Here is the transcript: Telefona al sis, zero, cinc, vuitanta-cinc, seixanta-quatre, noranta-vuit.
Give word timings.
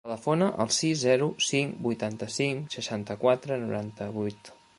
Telefona 0.07 0.45
al 0.63 0.69
sis, 0.77 0.95
zero, 1.01 1.27
cinc, 1.49 1.75
vuitanta-cinc, 1.89 2.67
seixanta-quatre, 2.79 3.61
noranta-vuit. 3.69 4.53